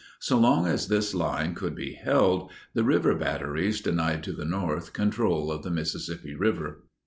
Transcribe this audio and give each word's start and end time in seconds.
So 0.19 0.35
long 0.39 0.65
as 0.65 0.87
this 0.87 1.13
line 1.13 1.53
could 1.53 1.75
be 1.75 1.93
held, 1.93 2.49
the 2.73 2.83
river 2.83 3.13
batteries 3.13 3.81
denied 3.81 4.23
to 4.23 4.31
the 4.33 4.45
North 4.45 4.93
control 4.93 5.51
of 5.51 5.61
the 5.61 5.69
Mississippi 5.69 6.33
River. 6.33 6.85